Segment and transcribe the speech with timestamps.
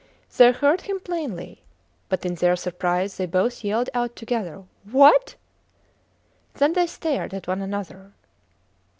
[0.35, 1.61] They heard him plainly,
[2.09, 5.35] but in their surprise they both yelled out together: What!
[6.55, 8.11] Then they stared at one another.